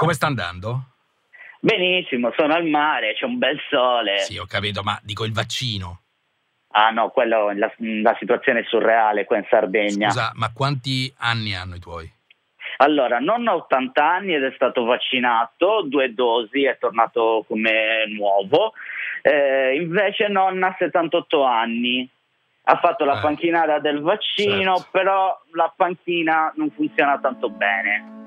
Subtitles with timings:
[0.00, 0.84] Come sta andando?
[1.60, 4.20] Benissimo, sono al mare, c'è un bel sole.
[4.20, 6.00] Sì, ho capito, ma dico il vaccino.
[6.70, 10.08] Ah no, quello, la, la situazione è surreale qua in Sardegna.
[10.08, 12.10] Scusa, ma quanti anni hanno i tuoi?
[12.78, 18.72] Allora, nonno ha 80 anni ed è stato vaccinato, due dosi, è tornato come nuovo.
[19.20, 22.08] Eh, invece nonna ha 78 anni,
[22.62, 24.88] ha fatto la Eh, panchinata del vaccino, certo.
[24.92, 28.19] però la panchina non funziona tanto bene.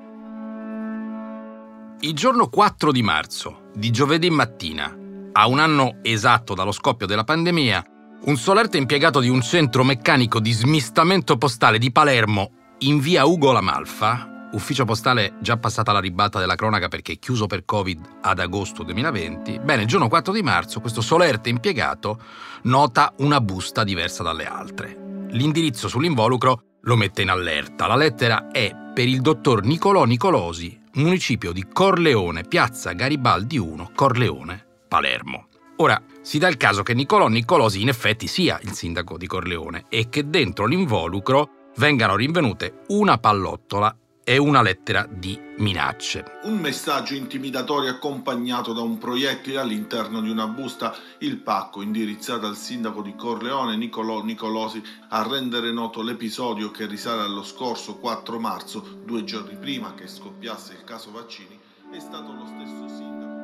[2.04, 4.94] Il giorno 4 di marzo, di giovedì mattina,
[5.32, 7.82] a un anno esatto dallo scoppio della pandemia,
[8.24, 13.52] un solerte impiegato di un centro meccanico di smistamento postale di Palermo, in via Ugo
[13.52, 18.38] La Malfa, ufficio postale già passata la ribalta della cronaca perché chiuso per Covid ad
[18.38, 22.20] agosto 2020, bene, il giorno 4 di marzo questo solerte impiegato
[22.64, 25.26] nota una busta diversa dalle altre.
[25.30, 27.86] L'indirizzo sull'involucro lo mette in allerta.
[27.86, 34.64] La lettera è per il dottor Nicolò Nicolosi, municipio di Corleone, piazza Garibaldi 1, Corleone,
[34.86, 35.48] Palermo.
[35.76, 39.86] Ora, si dà il caso che Nicolò Nicolosi in effetti sia il sindaco di Corleone
[39.88, 46.40] e che dentro l'involucro vengano rinvenute una pallottola e una lettera di minacce.
[46.44, 52.56] Un messaggio intimidatorio accompagnato da un proiettile all'interno di una busta, il pacco indirizzato al
[52.56, 59.00] sindaco di Corleone Nicolò Nicolosi a rendere noto l'episodio che risale allo scorso 4 marzo,
[59.04, 61.58] due giorni prima che scoppiasse il caso vaccini,
[61.92, 63.34] è stato lo stesso sindaco.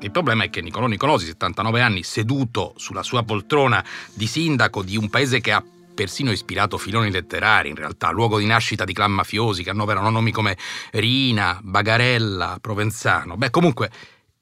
[0.00, 4.96] Il problema è che Nicolò Nicolosi, 79 anni, seduto sulla sua poltrona di sindaco di
[4.96, 5.62] un paese che ha
[5.98, 10.30] persino ispirato filoni letterari, in realtà, luogo di nascita di clan mafiosi che annoverano nomi
[10.30, 10.56] come
[10.92, 13.36] Rina, Bagarella, Provenzano.
[13.36, 13.90] Beh, comunque,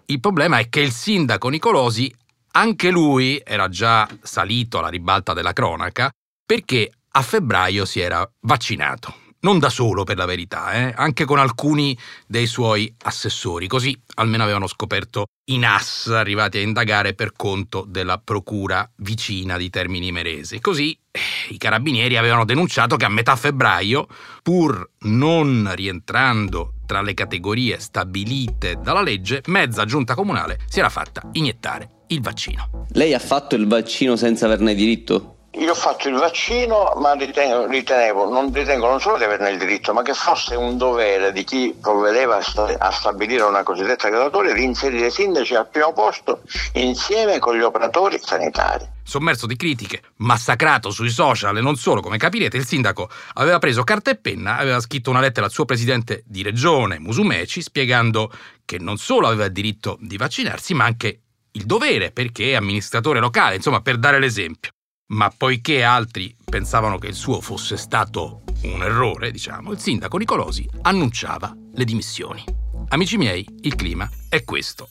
[0.04, 2.14] il problema è che il sindaco Nicolosi,
[2.52, 6.10] anche lui era già salito alla ribalta della cronaca,
[6.44, 9.25] perché a febbraio si era vaccinato.
[9.40, 10.94] Non da solo, per la verità, eh?
[10.96, 13.66] anche con alcuni dei suoi assessori.
[13.66, 19.70] Così almeno avevano scoperto i NAS arrivati a indagare per conto della procura vicina di
[19.70, 20.60] Termini Imerese.
[20.60, 21.20] Così eh,
[21.50, 24.06] i carabinieri avevano denunciato che a metà febbraio,
[24.42, 31.28] pur non rientrando tra le categorie stabilite dalla legge, mezza giunta comunale si era fatta
[31.32, 32.86] iniettare il vaccino.
[32.90, 35.35] Lei ha fatto il vaccino senza averne diritto?
[35.58, 39.58] Io ho fatto il vaccino, ma ritengo, ritenevo, non ritengo non solo di averne il
[39.58, 44.10] diritto, ma che fosse un dovere di chi provvedeva a, sta- a stabilire una cosiddetta
[44.10, 46.42] graduatoria di inserire i sindaci al primo posto
[46.74, 48.86] insieme con gli operatori sanitari.
[49.02, 53.82] Sommerso di critiche, massacrato sui social e non solo, come capirete, il sindaco aveva preso
[53.82, 58.30] carta e penna, aveva scritto una lettera al suo presidente di regione, Musumeci, spiegando
[58.66, 61.20] che non solo aveva il diritto di vaccinarsi, ma anche
[61.52, 64.72] il dovere, perché è amministratore locale, insomma, per dare l'esempio.
[65.08, 70.68] Ma poiché altri pensavano che il suo fosse stato un errore, diciamo, il sindaco Nicolosi
[70.82, 72.42] annunciava le dimissioni.
[72.88, 74.88] Amici miei, il clima è questo.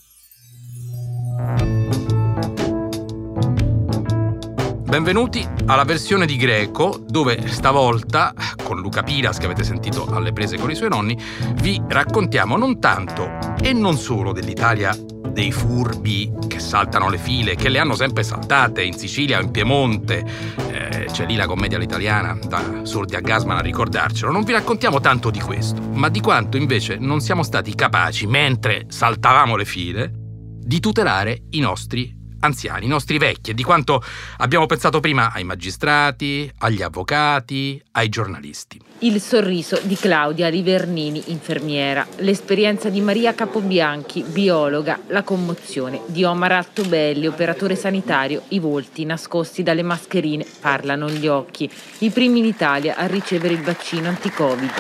[4.96, 8.34] Benvenuti alla versione di Greco, dove stavolta,
[8.64, 11.22] con Luca Piras che avete sentito alle prese con i suoi nonni,
[11.56, 13.30] vi raccontiamo non tanto
[13.62, 14.98] e non solo dell'Italia
[15.28, 19.52] dei furbi che saltano le file, che le hanno sempre saltate in Sicilia o in
[19.52, 20.26] Piemonte,
[20.72, 25.02] eh, c'è lì la commedia all'italiana, da sordi a Gasman a ricordarcelo, non vi raccontiamo
[25.02, 30.10] tanto di questo, ma di quanto invece non siamo stati capaci, mentre saltavamo le file,
[30.14, 34.04] di tutelare i nostri anziani, i nostri vecchi, e di quanto
[34.38, 38.80] abbiamo pensato prima ai magistrati, agli avvocati, ai giornalisti.
[39.00, 46.54] Il sorriso di Claudia Rivernini, infermiera, l'esperienza di Maria Capobianchi, biologa, la commozione di Omar
[46.54, 51.70] Altobelli, operatore sanitario, i volti nascosti dalle mascherine, parlano gli occhi,
[52.00, 54.72] i primi in Italia a ricevere il vaccino anti-Covid.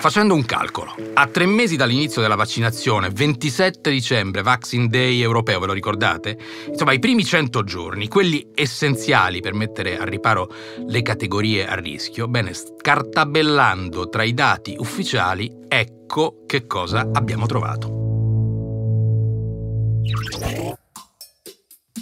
[0.00, 5.66] Facendo un calcolo, a tre mesi dall'inizio della vaccinazione, 27 dicembre, Vaccine Day europeo, ve
[5.66, 6.38] lo ricordate?
[6.68, 10.50] Insomma, i primi 100 giorni, quelli essenziali per mettere a riparo
[10.86, 17.88] le categorie a rischio, bene, scartabellando tra i dati ufficiali, ecco che cosa abbiamo trovato.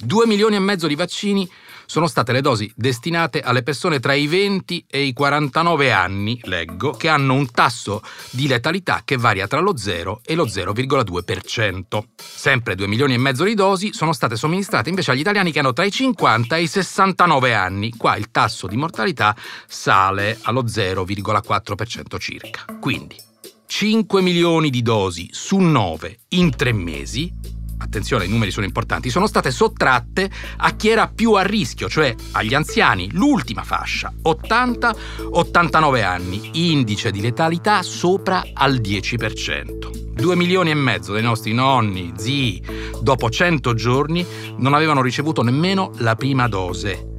[0.00, 1.50] 2 milioni e mezzo di vaccini
[1.88, 6.90] sono state le dosi destinate alle persone tra i 20 e i 49 anni, leggo,
[6.90, 12.02] che hanno un tasso di letalità che varia tra lo 0 e lo 0,2%.
[12.14, 15.72] Sempre 2 milioni e mezzo di dosi sono state somministrate invece agli italiani che hanno
[15.72, 17.94] tra i 50 e i 69 anni.
[17.96, 19.34] Qua il tasso di mortalità
[19.66, 22.66] sale allo 0,4% circa.
[22.78, 23.16] Quindi
[23.64, 29.26] 5 milioni di dosi su 9 in 3 mesi attenzione i numeri sono importanti, sono
[29.26, 36.50] state sottratte a chi era più a rischio, cioè agli anziani, l'ultima fascia, 80-89 anni,
[36.70, 40.06] indice di letalità sopra al 10%.
[40.18, 42.62] 2 milioni e mezzo dei nostri nonni, zii,
[43.00, 44.26] dopo 100 giorni
[44.56, 47.14] non avevano ricevuto nemmeno la prima dose.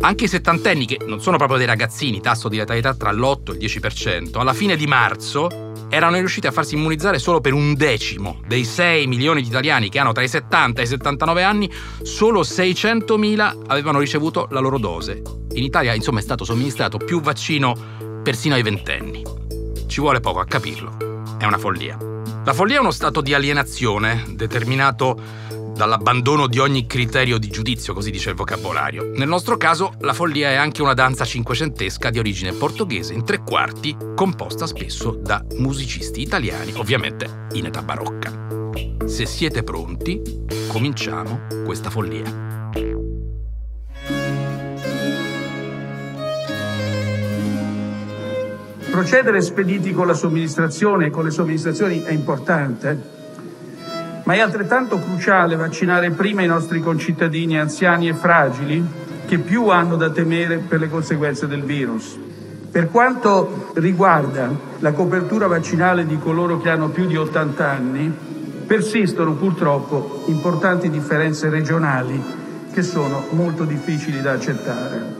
[0.00, 3.52] Anche i settantenni, che non sono proprio dei ragazzini, tasso di letalità tra l'8 e
[3.52, 8.40] il 10%, alla fine di marzo erano riusciti a farsi immunizzare solo per un decimo
[8.46, 11.70] dei 6 milioni di italiani che hanno tra i 70 e i 79 anni,
[12.02, 15.20] solo 600.000 avevano ricevuto la loro dose.
[15.52, 17.76] In Italia, insomma, è stato somministrato più vaccino
[18.22, 19.22] persino ai ventenni.
[19.86, 20.96] Ci vuole poco a capirlo.
[21.36, 21.98] È una follia.
[22.44, 25.20] La follia è uno stato di alienazione determinato
[25.80, 29.12] dall'abbandono di ogni criterio di giudizio, così dice il vocabolario.
[29.14, 33.42] Nel nostro caso, la follia è anche una danza cinquecentesca di origine portoghese in tre
[33.42, 38.30] quarti, composta spesso da musicisti italiani, ovviamente in età barocca.
[39.06, 40.20] Se siete pronti,
[40.68, 42.48] cominciamo questa follia.
[48.90, 53.19] Procedere spediti con la somministrazione e con le somministrazioni è importante,
[54.30, 58.80] ma è altrettanto cruciale vaccinare prima i nostri concittadini anziani e fragili
[59.26, 62.16] che più hanno da temere per le conseguenze del virus.
[62.70, 64.48] Per quanto riguarda
[64.78, 68.14] la copertura vaccinale di coloro che hanno più di 80 anni,
[68.68, 72.22] persistono purtroppo importanti differenze regionali
[72.72, 75.12] che sono molto difficili da accettare.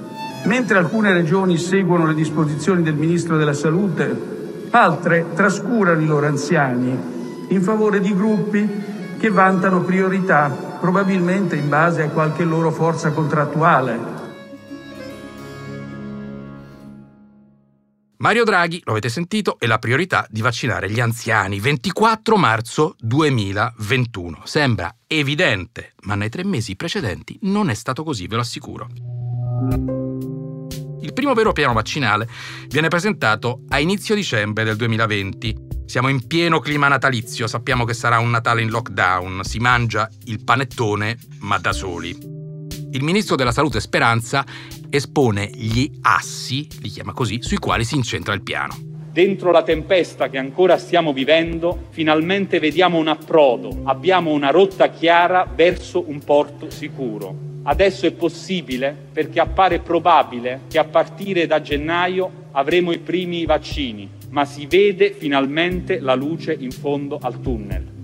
[0.45, 7.19] Mentre alcune regioni seguono le disposizioni del Ministro della Salute, altre trascurano i loro anziani
[7.49, 10.49] in favore di gruppi che vantano priorità,
[10.81, 14.19] probabilmente in base a qualche loro forza contrattuale.
[18.17, 21.61] Mario Draghi, lo avete sentito, è la priorità di vaccinare gli anziani.
[21.61, 24.43] 24 marzo 2021.
[24.45, 28.89] Sembra evidente, ma nei tre mesi precedenti non è stato così, ve lo assicuro.
[31.01, 32.29] Il primo vero piano vaccinale
[32.69, 38.21] viene presentato a inizio dicembre del 2020 siamo in pieno clima natalizio, sappiamo che sarà
[38.21, 42.17] un Natale in lockdown, si mangia il panettone ma da soli.
[42.93, 44.47] Il ministro della Salute Speranza
[44.89, 48.77] espone gli assi, li chiama così, sui quali si incentra il piano.
[49.11, 55.45] Dentro la tempesta che ancora stiamo vivendo, finalmente vediamo un approdo, abbiamo una rotta chiara
[55.53, 57.35] verso un porto sicuro.
[57.65, 64.19] Adesso è possibile perché appare probabile che a partire da gennaio avremo i primi vaccini
[64.31, 67.99] ma si vede finalmente la luce in fondo al tunnel.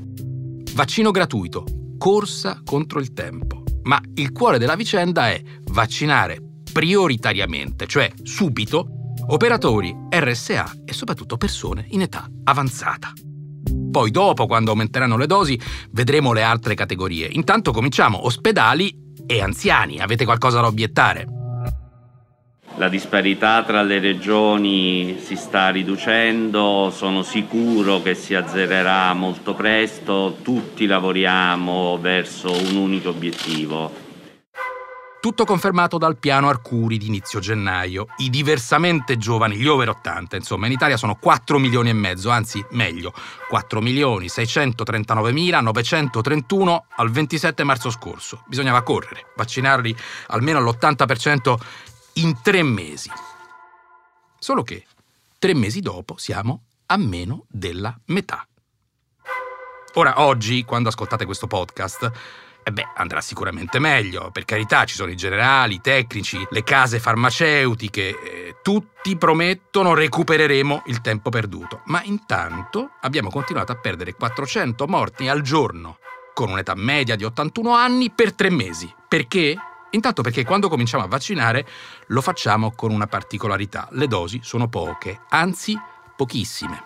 [0.75, 1.64] Vaccino gratuito,
[1.99, 3.62] corsa contro il tempo.
[3.84, 5.40] Ma il cuore della vicenda è
[5.70, 6.40] vaccinare
[6.73, 8.88] prioritariamente, cioè subito,
[9.28, 13.12] operatori RSA e soprattutto persone in età avanzata.
[13.90, 15.58] Poi dopo, quando aumenteranno le dosi,
[15.93, 17.28] vedremo le altre categorie.
[17.32, 18.94] Intanto cominciamo ospedali
[19.26, 20.00] e anziani.
[20.00, 21.36] Avete qualcosa da obiettare?
[22.78, 30.37] La disparità tra le regioni si sta riducendo, sono sicuro che si azzererà molto presto,
[30.43, 34.05] tutti lavoriamo verso un unico obiettivo.
[35.19, 38.08] Tutto confermato dal piano Arcuri di inizio gennaio.
[38.19, 42.62] I diversamente giovani, gli over 80, insomma, in Italia sono 4 milioni e mezzo, anzi
[42.73, 43.14] meglio,
[43.49, 48.44] 4 milioni 639 mila 931 al 27 marzo scorso.
[48.46, 49.96] Bisognava correre, vaccinarli
[50.28, 51.56] almeno all'80%
[52.19, 53.11] in tre mesi.
[54.38, 54.87] Solo che
[55.38, 58.47] tre mesi dopo siamo a meno della metà.
[59.95, 62.11] Ora, oggi, quando ascoltate questo podcast,
[62.62, 66.99] e beh, andrà sicuramente meglio, per carità ci sono i generali, i tecnici, le case
[66.99, 71.83] farmaceutiche, eh, tutti promettono recupereremo il tempo perduto.
[71.87, 75.99] Ma intanto abbiamo continuato a perdere 400 morti al giorno,
[76.35, 78.93] con un'età media di 81 anni, per tre mesi.
[79.09, 79.57] Perché?
[79.97, 81.67] Intanto perché quando cominciamo a vaccinare
[82.09, 83.88] lo facciamo con una particolarità.
[83.93, 85.76] Le dosi sono poche, anzi
[86.15, 86.85] pochissime.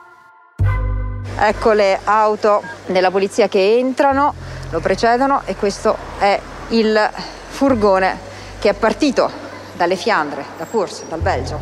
[1.37, 4.33] Ecco le auto della polizia che entrano,
[4.71, 7.11] lo precedono e questo è il
[7.49, 8.17] furgone
[8.61, 9.29] che è partito
[9.75, 11.59] dalle Fiandre, da Cours, dal Belgio.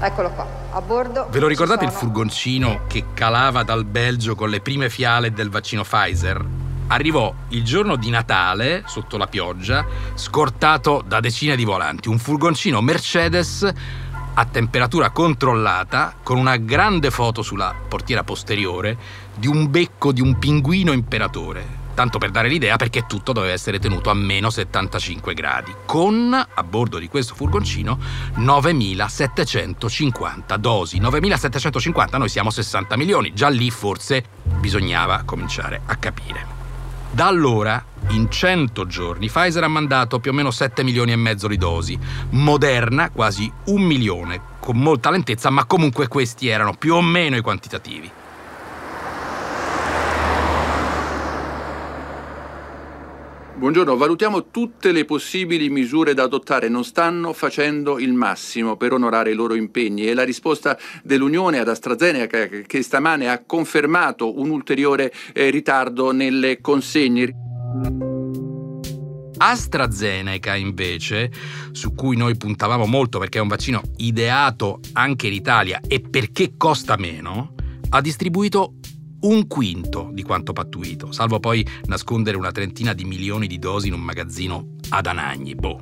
[0.00, 1.28] Eccolo qua, a bordo.
[1.30, 1.92] Ve lo ricordate sono...
[1.92, 6.59] il furgoncino che calava dal Belgio con le prime fiale del vaccino Pfizer?
[6.90, 12.08] Arrivò il giorno di Natale, sotto la pioggia, scortato da decine di volanti.
[12.08, 13.72] Un furgoncino Mercedes
[14.34, 18.96] a temperatura controllata, con una grande foto sulla portiera posteriore
[19.34, 21.78] di un becco di un pinguino imperatore.
[21.94, 26.62] Tanto per dare l'idea perché tutto doveva essere tenuto a meno 75 gradi, con a
[26.62, 27.98] bordo di questo furgoncino
[28.36, 31.00] 9.750 dosi.
[31.00, 34.24] 9.750, noi siamo 60 milioni, già lì forse
[34.60, 36.59] bisognava cominciare a capire.
[37.12, 41.48] Da allora, in 100 giorni, Pfizer ha mandato più o meno 7 milioni e mezzo
[41.48, 41.98] di dosi,
[42.30, 47.40] Moderna quasi un milione, con molta lentezza, ma comunque questi erano più o meno i
[47.40, 48.19] quantitativi.
[53.60, 59.32] Buongiorno, valutiamo tutte le possibili misure da adottare, non stanno facendo il massimo per onorare
[59.32, 65.12] i loro impegni e la risposta dell'Unione ad AstraZeneca che stamane ha confermato un ulteriore
[65.34, 67.34] eh, ritardo nelle consegne.
[69.36, 71.30] AstraZeneca invece,
[71.72, 76.54] su cui noi puntavamo molto perché è un vaccino ideato anche in Italia e perché
[76.56, 77.56] costa meno,
[77.90, 78.76] ha distribuito
[79.20, 83.94] un quinto di quanto pattuito, salvo poi nascondere una trentina di milioni di dosi in
[83.94, 85.54] un magazzino ad Anagni.
[85.54, 85.80] Boh.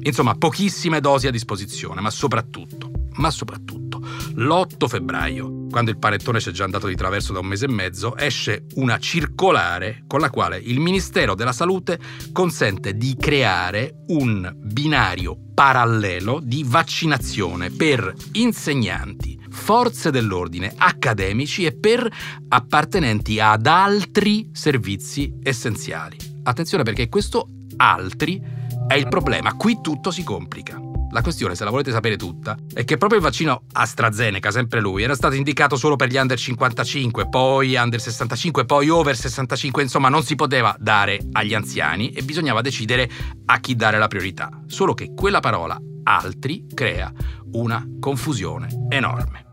[0.00, 4.00] Insomma, pochissime dosi a disposizione, ma soprattutto, ma soprattutto,
[4.34, 8.16] l'8 febbraio, quando il panettone c'è già andato di traverso da un mese e mezzo,
[8.16, 11.98] esce una circolare con la quale il Ministero della Salute
[12.32, 22.08] consente di creare un binario parallelo di vaccinazione per insegnanti, forze dell'ordine, accademici e per
[22.48, 26.16] appartenenti ad altri servizi essenziali.
[26.44, 27.48] Attenzione perché questo
[27.78, 28.40] altri
[28.86, 30.80] è il problema, qui tutto si complica.
[31.10, 35.02] La questione, se la volete sapere tutta, è che proprio il vaccino AstraZeneca, sempre lui,
[35.02, 40.08] era stato indicato solo per gli under 55, poi under 65, poi over 65, insomma
[40.08, 43.08] non si poteva dare agli anziani e bisognava decidere
[43.46, 44.50] a chi dare la priorità.
[44.66, 47.10] Solo che quella parola altri crea
[47.52, 49.45] una confusione enorme.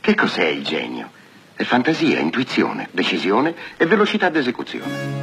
[0.00, 1.10] Che cos'è il genio?
[1.54, 5.18] È fantasia, intuizione, decisione e velocità d'esecuzione.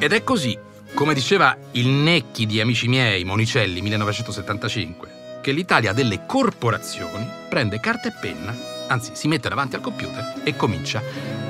[0.00, 0.58] Ed è così,
[0.92, 8.08] come diceva il Necchi di Amici miei, Monicelli, 1975, che l'Italia delle corporazioni prende carta
[8.08, 11.02] e penna anzi si mette davanti al computer e comincia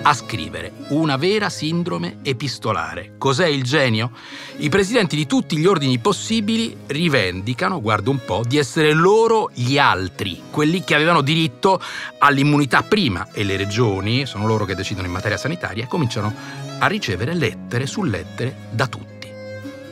[0.03, 3.15] a scrivere una vera sindrome epistolare.
[3.19, 4.13] Cos'è il genio?
[4.59, 9.79] I presidenti di tutti gli ordini possibili rivendicano, guarda un po', di essere loro gli
[9.79, 11.83] altri, quelli che avevano diritto
[12.19, 16.33] all'immunità prima e le regioni, sono loro che decidono in materia sanitaria, cominciano
[16.79, 19.29] a ricevere lettere su lettere da tutti.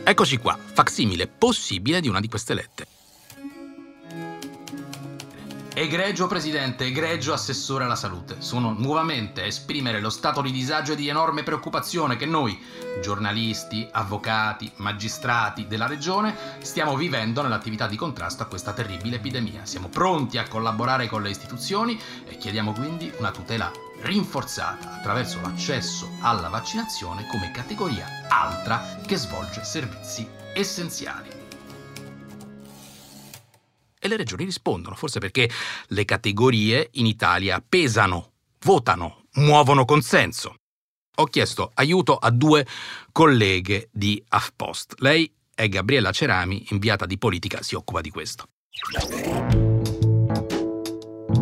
[0.05, 2.98] Eccoci qua, facsimile possibile di una di queste lettere.
[5.81, 10.97] Egregio Presidente, egregio Assessore alla Salute, sono nuovamente a esprimere lo stato di disagio e
[10.97, 12.61] di enorme preoccupazione che noi,
[13.01, 19.67] giornalisti, avvocati, magistrati della Regione, stiamo vivendo nell'attività di contrasto a questa terribile epidemia.
[19.67, 23.71] Siamo pronti a collaborare con le istituzioni e chiediamo quindi una tutela
[24.01, 31.38] rinforzata attraverso l'accesso alla vaccinazione come categoria altra che svolge servizi essenziali.
[33.99, 35.51] E le regioni rispondono, forse perché
[35.89, 40.57] le categorie in Italia pesano, votano, muovono consenso.
[41.17, 42.67] Ho chiesto aiuto a due
[43.11, 44.95] colleghe di AFPost.
[44.99, 48.49] Lei è Gabriella Cerami, inviata di politica, si occupa di questo.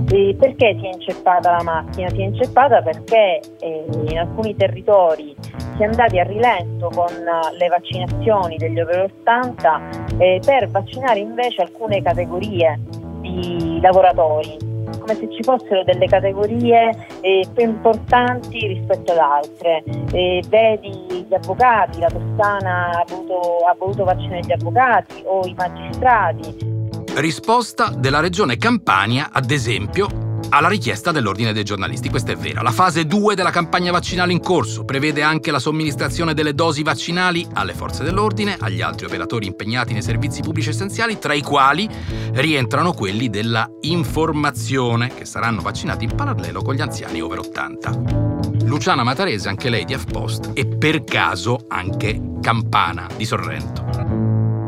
[0.08, 2.08] E perché si è inceppata la macchina?
[2.10, 5.34] Si è inceppata perché eh, in alcuni territori
[5.76, 7.12] si è andati a rilento con
[7.58, 9.80] le vaccinazioni degli over 80
[10.18, 12.78] eh, per vaccinare invece alcune categorie
[13.20, 14.56] di lavoratori,
[14.98, 19.82] come se ci fossero delle categorie eh, più importanti rispetto ad altre.
[20.12, 25.54] Eh, vedi gli avvocati, la Toscana ha voluto, ha voluto vaccinare gli avvocati o i
[25.54, 26.75] magistrati.
[27.16, 32.10] Risposta della regione Campania, ad esempio, alla richiesta dell'Ordine dei giornalisti.
[32.10, 32.60] Questa è vera.
[32.60, 37.46] La fase 2 della campagna vaccinale in corso prevede anche la somministrazione delle dosi vaccinali
[37.54, 41.88] alle forze dell'ordine, agli altri operatori impegnati nei servizi pubblici essenziali, tra i quali
[42.32, 48.34] rientrano quelli della informazione, che saranno vaccinati in parallelo con gli anziani over 80.
[48.64, 53.84] Luciana Matarese, anche lei di AFPost, e per caso anche Campana di Sorrento.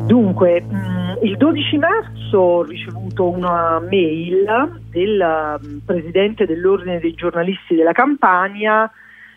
[0.06, 7.74] Dunque, mm, il 12 marzo ho ricevuto una mail del mm, presidente dell'Ordine dei giornalisti
[7.74, 8.90] della Campania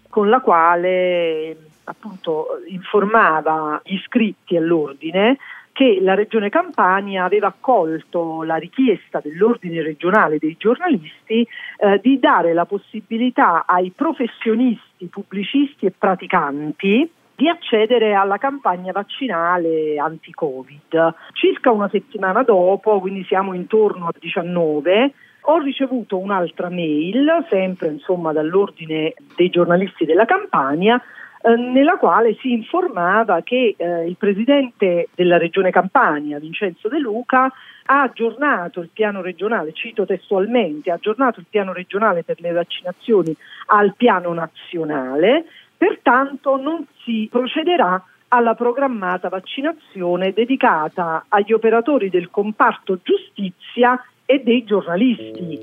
[0.10, 5.38] con la quale appunto informava gli iscritti all'ordine
[5.72, 11.48] che la Regione Campania aveva accolto la richiesta dell'Ordine regionale dei giornalisti
[11.78, 17.10] eh, di dare la possibilità ai professionisti, pubblicisti e praticanti
[17.42, 21.16] di accedere alla campagna vaccinale anti-Covid.
[21.34, 28.32] Circa una settimana dopo, quindi siamo intorno al 19, ho ricevuto un'altra mail, sempre insomma
[28.32, 31.02] dall'ordine dei giornalisti della Campania,
[31.42, 37.52] eh, nella quale si informava che eh, il presidente della regione Campania, Vincenzo De Luca,
[37.86, 43.36] ha aggiornato il piano regionale, cito testualmente, ha aggiornato il piano regionale per le vaccinazioni
[43.68, 45.46] al piano nazionale,
[45.82, 54.64] pertanto non si procederà alla programmata vaccinazione dedicata agli operatori del comparto giustizia e dei
[54.64, 55.60] giornalisti.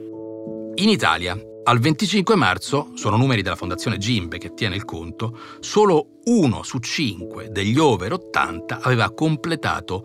[0.75, 6.19] In Italia, al 25 marzo, sono numeri della Fondazione Gimbe che tiene il conto, solo
[6.25, 10.05] uno su cinque degli over 80 aveva completato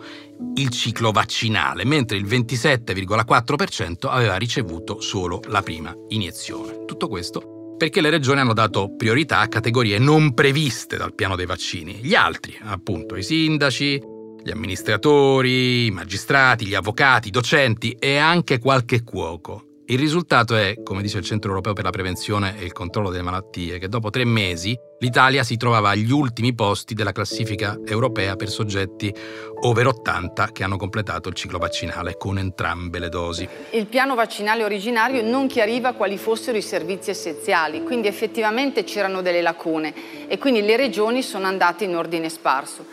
[0.58, 6.86] il ciclo vaccinale, mentre il 27,4% aveva ricevuto solo la prima iniezione.
[6.86, 11.46] Tutto questo perché le regioni hanno dato priorità a categorie non previste dal piano dei
[11.46, 11.96] vaccini.
[11.96, 14.02] Gli altri, appunto, i sindaci,
[14.42, 19.73] gli amministratori, i magistrati, gli avvocati, i docenti e anche qualche cuoco.
[19.94, 23.22] Il risultato è, come dice il Centro Europeo per la Prevenzione e il Controllo delle
[23.22, 28.50] Malattie, che dopo tre mesi l'Italia si trovava agli ultimi posti della classifica europea per
[28.50, 29.14] soggetti
[29.62, 33.48] over 80 che hanno completato il ciclo vaccinale con entrambe le dosi.
[33.74, 39.44] Il piano vaccinale originario non chiariva quali fossero i servizi essenziali, quindi effettivamente c'erano delle
[39.44, 42.84] lacune e quindi le regioni sono andate in ordine sparso.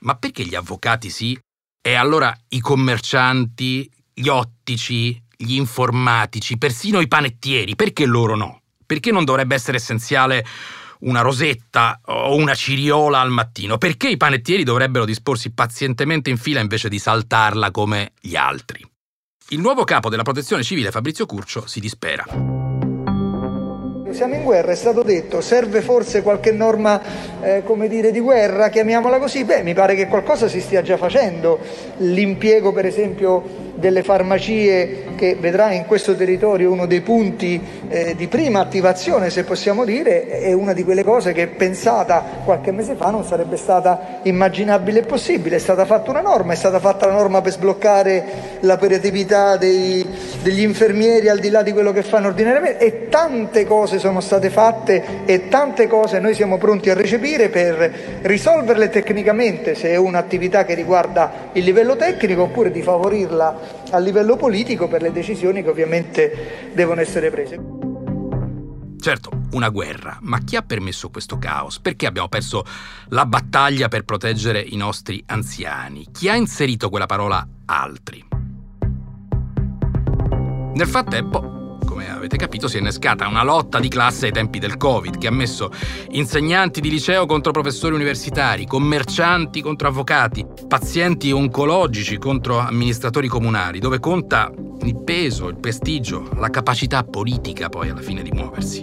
[0.00, 1.38] Ma perché gli avvocati sì?
[1.80, 8.62] E allora i commercianti, gli ottici, gli informatici, persino i panettieri, perché loro no?
[8.84, 10.44] Perché non dovrebbe essere essenziale
[11.00, 13.78] una rosetta o una ciriola al mattino?
[13.78, 18.84] Perché i panettieri dovrebbero disporsi pazientemente in fila invece di saltarla come gli altri?
[19.50, 22.24] Il nuovo capo della protezione civile Fabrizio Curcio si dispera.
[24.10, 27.00] Siamo in guerra, è stato detto, serve forse qualche norma
[27.40, 29.44] eh, come dire, di guerra, chiamiamola così?
[29.44, 31.60] Beh, mi pare che qualcosa si stia già facendo.
[31.98, 38.28] L'impiego, per esempio, delle farmacie che vedrà in questo territorio uno dei punti eh, di
[38.28, 43.10] prima attivazione, se possiamo dire, è una di quelle cose che pensata qualche mese fa
[43.10, 45.56] non sarebbe stata immaginabile e possibile.
[45.56, 48.24] È stata fatta una norma, è stata fatta la norma per sbloccare
[48.60, 50.06] l'operatività dei,
[50.42, 54.50] degli infermieri al di là di quello che fanno ordinariamente e tante cose sono state
[54.50, 60.64] fatte e tante cose noi siamo pronti a recepire per risolverle tecnicamente se è un'attività
[60.64, 65.70] che riguarda il livello tecnico oppure di favorirla a livello politico per le decisioni che
[65.70, 67.58] ovviamente devono essere prese.
[69.00, 71.80] Certo, una guerra, ma chi ha permesso questo caos?
[71.80, 72.64] Perché abbiamo perso
[73.08, 76.06] la battaglia per proteggere i nostri anziani?
[76.12, 78.22] Chi ha inserito quella parola altri?
[80.74, 81.59] Nel frattempo,
[81.90, 85.26] come avete capito, si è innescata una lotta di classe ai tempi del Covid che
[85.26, 85.72] ha messo
[86.10, 93.98] insegnanti di liceo contro professori universitari, commercianti contro avvocati, pazienti oncologici contro amministratori comunali, dove
[93.98, 98.80] conta il peso, il prestigio, la capacità politica poi alla fine di muoversi.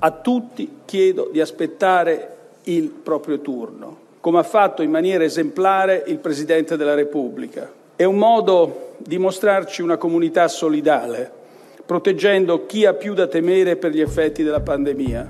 [0.00, 6.18] A tutti chiedo di aspettare il proprio turno, come ha fatto in maniera esemplare il
[6.18, 7.72] Presidente della Repubblica.
[7.96, 11.42] È un modo di mostrarci una comunità solidale,
[11.86, 15.28] proteggendo chi ha più da temere per gli effetti della pandemia.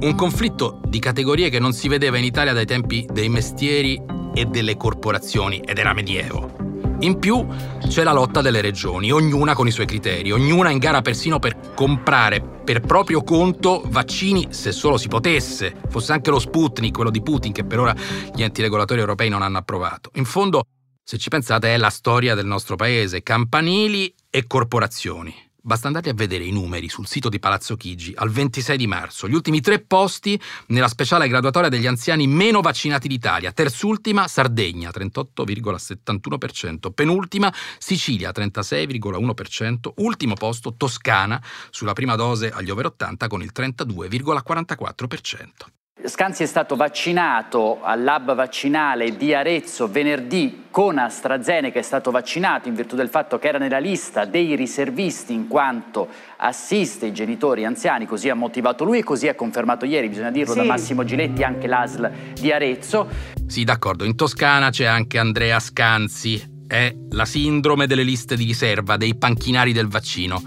[0.00, 4.00] Un conflitto di categorie che non si vedeva in Italia dai tempi dei mestieri
[4.34, 6.70] e delle corporazioni, ed era medievo.
[7.00, 7.44] In più
[7.88, 11.72] c'è la lotta delle regioni, ognuna con i suoi criteri, ognuna in gara persino per
[11.74, 17.20] comprare per proprio conto vaccini se solo si potesse, fosse anche lo Sputnik, quello di
[17.20, 17.94] Putin, che per ora
[18.34, 20.10] gli enti regolatori europei non hanno approvato.
[20.14, 20.62] In fondo,
[21.02, 25.50] se ci pensate, è la storia del nostro paese, campanili e corporazioni.
[25.60, 29.28] Basta andare a vedere i numeri sul sito di Palazzo Chigi al 26 di marzo,
[29.28, 33.52] gli ultimi tre posti nella speciale graduatoria degli anziani meno vaccinati d'Italia.
[33.52, 41.40] Terzultima Sardegna 38,71%, penultima Sicilia 36,1%, ultimo posto Toscana
[41.70, 45.81] sulla prima dose agli over 80 con il 32,44%.
[46.04, 52.66] Scanzi è stato vaccinato al lab vaccinale di Arezzo venerdì con AstraZeneca, è stato vaccinato
[52.66, 57.64] in virtù del fatto che era nella lista dei riservisti in quanto assiste i genitori
[57.64, 60.58] anziani, così ha motivato lui e così ha confermato ieri, bisogna dirlo, sì.
[60.58, 63.08] da Massimo Giletti anche l'ASL di Arezzo.
[63.46, 68.96] Sì, d'accordo, in Toscana c'è anche Andrea Scanzi, è la sindrome delle liste di riserva,
[68.96, 70.42] dei panchinari del vaccino.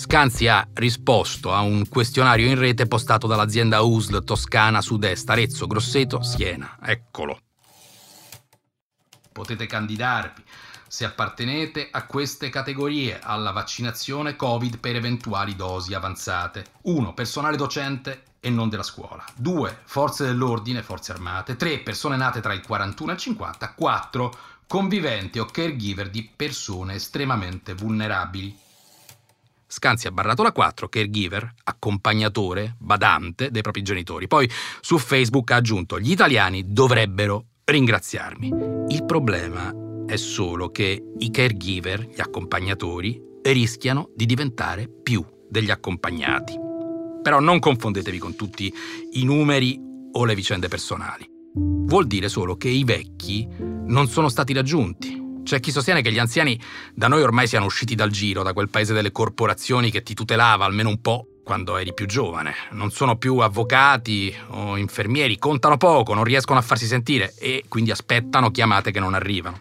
[0.00, 6.22] Scanzi ha risposto a un questionario in rete postato dall'azienda USL Toscana Sud-Est, Arezzo, Grosseto,
[6.22, 6.78] Siena.
[6.82, 7.38] Eccolo.
[9.30, 10.42] Potete candidarvi
[10.88, 16.64] se appartenete a queste categorie alla vaccinazione Covid per eventuali dosi avanzate.
[16.84, 17.12] 1.
[17.12, 19.22] Personale docente e non della scuola.
[19.36, 19.80] 2.
[19.84, 21.56] Forze dell'ordine, forze armate.
[21.56, 21.80] 3.
[21.80, 23.74] Persone nate tra il 41 e il 50.
[23.74, 24.38] 4.
[24.66, 28.68] Conviventi o caregiver di persone estremamente vulnerabili.
[29.72, 34.26] Scanzi ha barrato la 4, caregiver, accompagnatore, badante dei propri genitori.
[34.26, 38.48] Poi su Facebook ha aggiunto gli italiani dovrebbero ringraziarmi.
[38.88, 39.72] Il problema
[40.06, 46.58] è solo che i caregiver, gli accompagnatori, rischiano di diventare più degli accompagnati.
[47.22, 48.74] Però non confondetevi con tutti
[49.12, 49.80] i numeri
[50.10, 51.24] o le vicende personali.
[51.54, 53.46] Vuol dire solo che i vecchi
[53.86, 55.19] non sono stati raggiunti.
[55.42, 56.60] C'è chi sostiene che gli anziani
[56.94, 60.64] da noi ormai siano usciti dal giro, da quel paese delle corporazioni che ti tutelava
[60.64, 62.54] almeno un po' quando eri più giovane.
[62.70, 67.90] Non sono più avvocati o infermieri, contano poco, non riescono a farsi sentire e quindi
[67.90, 69.60] aspettano chiamate che non arrivano.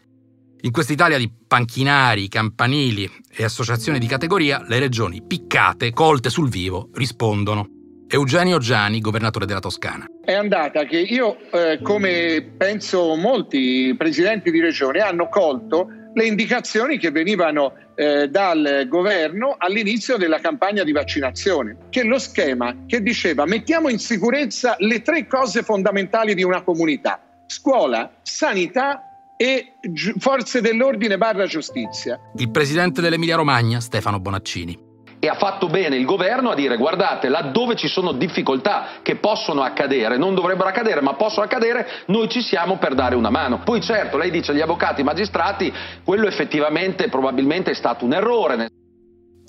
[0.62, 6.90] In quest'Italia di panchinari, campanili e associazioni di categoria, le regioni piccate, colte sul vivo,
[6.94, 7.79] rispondono.
[8.12, 10.08] Eugenio Giani, governatore della Toscana.
[10.24, 16.98] È andata che io, eh, come penso molti presidenti di regione, hanno colto le indicazioni
[16.98, 23.46] che venivano eh, dal governo all'inizio della campagna di vaccinazione, che lo schema che diceva
[23.46, 29.04] mettiamo in sicurezza le tre cose fondamentali di una comunità, scuola, sanità
[29.38, 29.74] e
[30.18, 32.20] forze dell'ordine barra giustizia.
[32.38, 34.89] Il presidente dell'Emilia Romagna, Stefano Bonaccini.
[35.22, 39.62] E ha fatto bene il governo a dire guardate, laddove ci sono difficoltà che possono
[39.64, 43.60] accadere, non dovrebbero accadere, ma possono accadere, noi ci siamo per dare una mano.
[43.60, 45.74] Poi certo, lei dice gli avvocati, i magistrati,
[46.06, 48.70] quello effettivamente probabilmente è stato un errore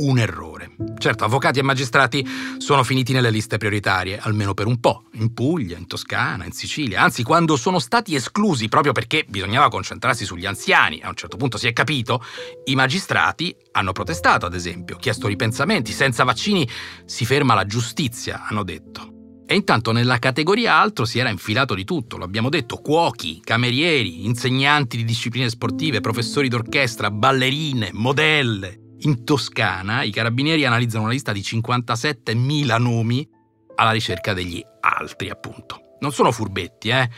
[0.01, 0.77] un errore.
[0.99, 2.27] Certo, avvocati e magistrati
[2.59, 7.03] sono finiti nelle liste prioritarie, almeno per un po', in Puglia, in Toscana, in Sicilia,
[7.03, 11.59] anzi quando sono stati esclusi proprio perché bisognava concentrarsi sugli anziani, a un certo punto
[11.59, 12.23] si è capito,
[12.65, 16.69] i magistrati hanno protestato, ad esempio, chiesto ripensamenti, senza vaccini
[17.05, 19.15] si ferma la giustizia, hanno detto.
[19.47, 24.25] E intanto nella categoria altro si era infilato di tutto, lo abbiamo detto, cuochi, camerieri,
[24.25, 31.33] insegnanti di discipline sportive, professori d'orchestra, ballerine, modelle, in Toscana i carabinieri analizzano una lista
[31.33, 33.29] di 57.000 nomi
[33.77, 35.97] alla ricerca degli altri, appunto.
[36.01, 37.09] Non sono furbetti, eh?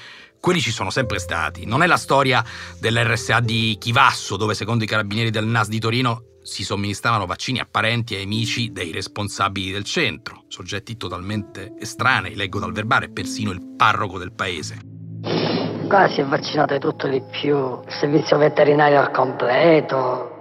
[0.41, 1.65] Quelli ci sono sempre stati.
[1.65, 2.45] Non è la storia
[2.79, 7.69] dell'RSA di Chivasso, dove secondo i carabinieri del NAS di Torino si somministravano vaccini a
[7.71, 13.75] parenti e amici dei responsabili del centro, soggetti totalmente estranei, leggo dal verbale, persino il
[13.77, 14.81] parroco del paese.
[15.87, 20.32] Qua si è vaccinato tutto di più, il servizio veterinario al completo,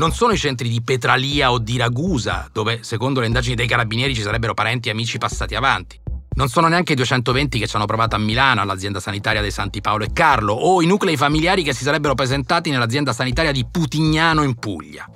[0.00, 4.14] non sono i centri di Petralia o di Ragusa, dove secondo le indagini dei carabinieri
[4.14, 6.00] ci sarebbero parenti e amici passati avanti.
[6.36, 9.82] Non sono neanche i 220 che ci hanno provato a Milano, all'azienda sanitaria dei Santi
[9.82, 14.42] Paolo e Carlo, o i nuclei familiari che si sarebbero presentati nell'azienda sanitaria di Putignano
[14.42, 15.06] in Puglia.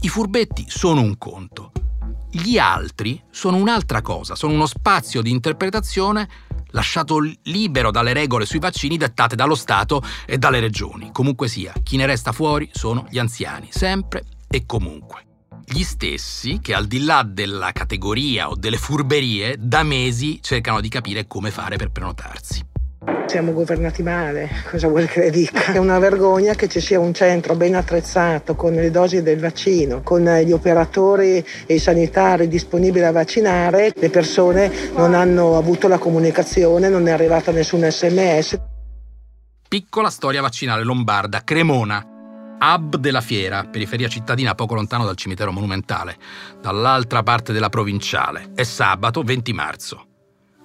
[0.00, 1.72] I furbetti sono un conto.
[2.30, 6.28] Gli altri sono un'altra cosa, sono uno spazio di interpretazione
[6.72, 11.10] lasciato libero dalle regole sui vaccini dettate dallo Stato e dalle regioni.
[11.12, 14.24] Comunque sia, chi ne resta fuori sono gli anziani, sempre
[14.54, 15.22] e comunque.
[15.64, 20.88] Gli stessi che al di là della categoria o delle furberie da mesi cercano di
[20.88, 22.64] capire come fare per prenotarsi.
[23.26, 25.72] Siamo governati male, cosa vuol che dica?
[25.72, 30.02] È una vergogna che ci sia un centro ben attrezzato con le dosi del vaccino,
[30.02, 35.98] con gli operatori e i sanitari disponibili a vaccinare, le persone non hanno avuto la
[35.98, 38.60] comunicazione, non è arrivata nessun sms.
[39.68, 42.13] Piccola storia vaccinale lombarda, Cremona,
[42.64, 46.16] hub della fiera, periferia cittadina poco lontano dal cimitero monumentale,
[46.60, 48.52] dall'altra parte della provinciale.
[48.54, 50.06] È sabato 20 marzo.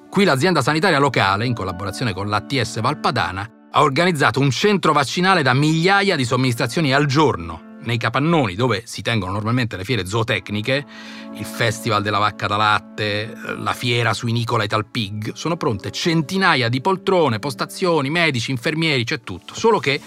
[0.10, 5.54] Qui l'azienda sanitaria locale, in collaborazione con l'ATS Valpadana, ha organizzato un centro vaccinale da
[5.54, 10.86] migliaia di somministrazioni al giorno nei capannoni dove si tengono normalmente le fiere zootecniche,
[11.34, 17.40] il Festival della Vacca da Latte, la fiera suinicola Italpig, sono pronte centinaia di poltrone,
[17.40, 19.54] postazioni, medici, infermieri, c'è tutto.
[19.54, 20.02] Solo che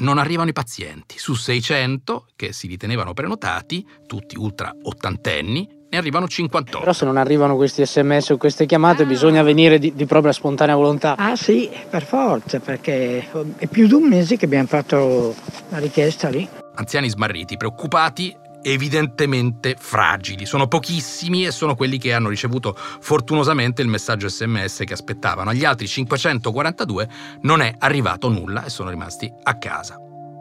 [0.00, 1.18] non arrivano i pazienti.
[1.18, 6.78] Su 600 che si ritenevano prenotati, tutti ultra ottantenni, ne arrivano 58.
[6.78, 9.06] Però se non arrivano questi sms o queste chiamate ah.
[9.06, 11.16] bisogna venire di, di, propria spontanea volontà.
[11.16, 15.34] Ah sì, per forza, perché è più di un mese che abbiamo fatto
[15.70, 16.48] la richiesta lì.
[16.74, 20.46] Anziani smarriti, preoccupati evidentemente fragili.
[20.46, 25.50] Sono pochissimi e sono quelli che hanno ricevuto fortunosamente il messaggio sms che aspettavano.
[25.50, 27.08] Agli altri 542
[27.42, 29.96] non è arrivato nulla e sono rimasti a casa.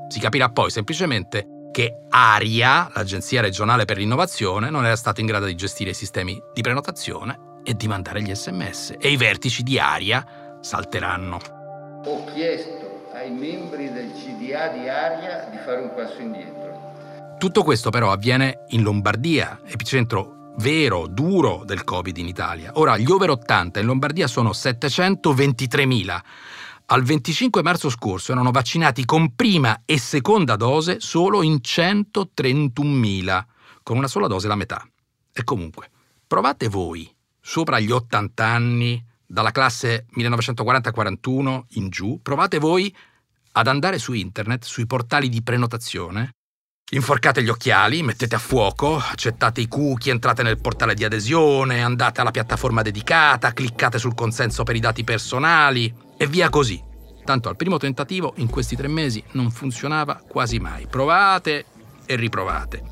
[0.08, 5.46] Si capirà poi semplicemente che ARIA, l'Agenzia regionale per l'innovazione, non era stata in grado
[5.46, 9.78] di gestire i sistemi di prenotazione e di mandare gli sms e i vertici di
[9.78, 11.40] ARIA salteranno.
[12.06, 16.69] Ho chiesto ai membri del CDA di ARIA di fare un passo indietro.
[17.40, 22.72] Tutto questo però avviene in Lombardia, epicentro vero, duro del Covid in Italia.
[22.76, 26.20] Ora, gli over 80 in Lombardia sono 723.000
[26.92, 33.46] al 25 marzo scorso erano vaccinati con prima e seconda dose solo in 131.000,
[33.84, 34.86] con una sola dose la metà.
[35.32, 35.92] E comunque,
[36.26, 37.08] provate voi,
[37.40, 42.94] sopra gli 80 anni, dalla classe 1940-41 in giù, provate voi
[43.52, 46.38] ad andare su internet, sui portali di prenotazione,
[46.92, 52.22] inforcate gli occhiali, mettete a fuoco, accettate i cookie, entrate nel portale di adesione, andate
[52.22, 56.82] alla piattaforma dedicata, cliccate sul consenso per i dati personali e via così.
[57.24, 60.88] Tanto al primo tentativo in questi tre mesi non funzionava quasi mai.
[60.88, 61.66] Provate
[62.06, 62.84] e riprovate.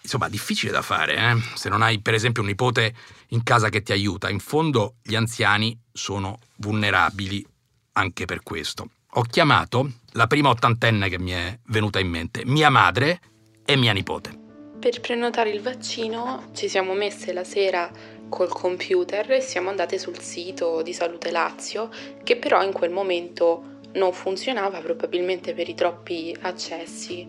[0.00, 1.36] Insomma, difficile da fare, eh?
[1.54, 2.94] Se non hai, per esempio, un nipote
[3.28, 4.30] in casa che ti aiuta.
[4.30, 7.46] In fondo, gli anziani sono vulnerabili
[7.92, 8.88] anche per questo.
[9.14, 13.20] Ho chiamato la prima ottantenne che mi è venuta in mente, mia madre
[13.64, 14.38] e mia nipote.
[14.78, 17.90] Per prenotare il vaccino ci siamo messe la sera
[18.28, 21.90] col computer e siamo andate sul sito di Salute Lazio,
[22.22, 27.26] che però in quel momento non funzionava probabilmente per i troppi accessi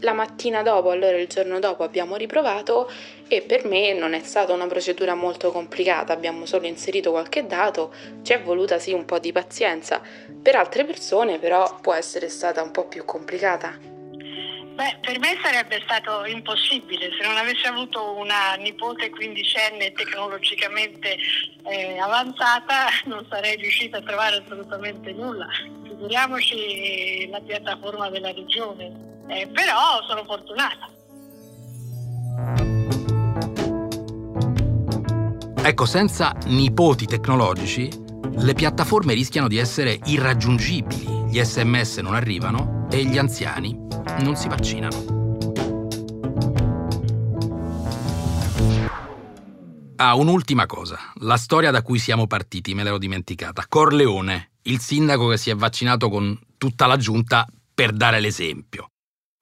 [0.00, 2.90] la mattina dopo, allora il giorno dopo abbiamo riprovato
[3.28, 7.94] e per me non è stata una procedura molto complicata, abbiamo solo inserito qualche dato,
[8.22, 10.02] ci è voluta sì un po' di pazienza,
[10.42, 13.94] per altre persone però può essere stata un po' più complicata.
[14.76, 21.16] Beh, per me sarebbe stato impossibile se non avessi avuto una nipote quindicenne tecnologicamente
[21.64, 25.46] eh, avanzata non sarei riuscita a trovare assolutamente nulla.
[25.82, 30.88] Figuriamoci la piattaforma della regione eh, però sono fortunata.
[35.62, 37.90] Ecco, senza nipoti tecnologici,
[38.38, 43.76] le piattaforme rischiano di essere irraggiungibili, gli sms non arrivano e gli anziani
[44.20, 45.14] non si vaccinano.
[49.96, 50.98] Ah, un'ultima cosa.
[51.20, 53.64] La storia da cui siamo partiti, me l'ero dimenticata.
[53.66, 58.90] Corleone, il sindaco che si è vaccinato con tutta la giunta per dare l'esempio.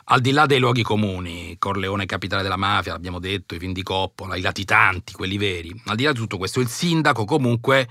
[0.07, 3.83] Al di là dei luoghi comuni, Corleone capitale della mafia, l'abbiamo detto, i vin di
[3.83, 7.89] Coppola, i latitanti, quelli veri, al di là di tutto questo, il sindaco comunque,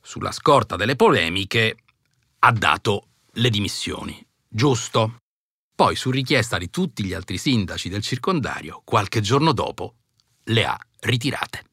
[0.00, 1.78] sulla scorta delle polemiche,
[2.38, 4.24] ha dato le dimissioni.
[4.48, 5.16] Giusto?
[5.74, 9.94] Poi, su richiesta di tutti gli altri sindaci del circondario, qualche giorno dopo,
[10.44, 11.64] le ha ritirate.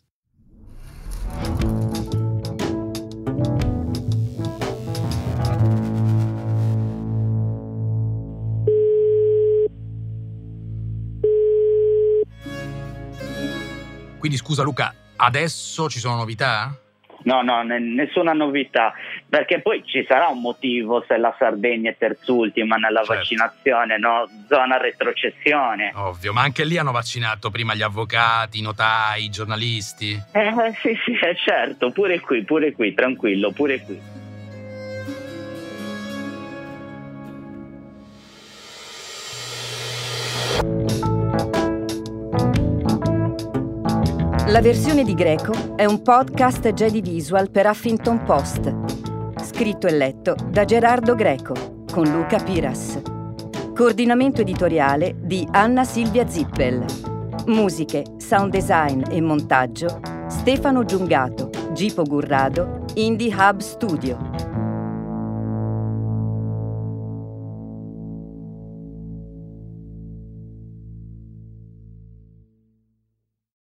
[14.23, 16.73] Quindi scusa Luca, adesso ci sono novità?
[17.23, 18.93] No, no, nessuna novità,
[19.27, 23.15] perché poi ci sarà un motivo se la Sardegna è terzultima nella certo.
[23.15, 24.25] vaccinazione, no?
[24.47, 25.91] Zona retrocessione.
[25.95, 30.17] Ovvio, ma anche lì hanno vaccinato prima gli avvocati, i notai, i giornalisti.
[30.31, 33.99] Eh, sì, sì, certo, pure qui, pure qui, tranquillo, pure qui.
[44.53, 48.71] La versione di Greco è un podcast Jedi Visual per Huffington Post,
[49.41, 53.01] scritto e letto da Gerardo Greco con Luca Piras.
[53.73, 56.85] Coordinamento editoriale di Anna Silvia Zippel.
[57.47, 64.32] Musiche, sound design e montaggio Stefano Giungato, Gipo Gurrado, Indie Hub Studio.